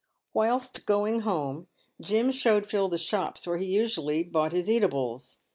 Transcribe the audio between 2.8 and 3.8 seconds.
the shops where he